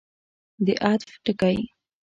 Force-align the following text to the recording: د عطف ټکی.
د 0.65 0.67
عطف 0.91 1.11
ټکی. 1.25 1.57